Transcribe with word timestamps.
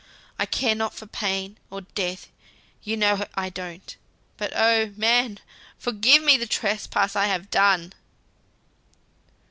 I 0.39 0.47
care 0.47 0.73
not 0.73 0.95
for 0.95 1.05
pain, 1.05 1.59
or 1.69 1.81
death, 1.81 2.29
you 2.81 2.97
know 2.97 3.23
I 3.35 3.49
don't; 3.51 3.95
but 4.35 4.51
oh, 4.55 4.93
man! 4.97 5.39
forgive 5.77 6.23
me 6.23 6.37
the 6.37 6.47
trespass 6.47 7.15
I 7.15 7.25
have 7.27 7.51
done!" 7.51 7.93